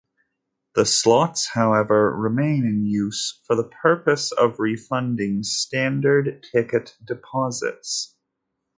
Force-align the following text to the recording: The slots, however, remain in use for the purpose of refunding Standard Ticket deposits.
The 0.73 0.87
slots, 0.87 1.49
however, 1.49 2.11
remain 2.17 2.65
in 2.65 2.87
use 2.87 3.39
for 3.45 3.55
the 3.55 3.69
purpose 3.69 4.31
of 4.31 4.57
refunding 4.57 5.43
Standard 5.43 6.41
Ticket 6.51 6.97
deposits. 7.05 8.15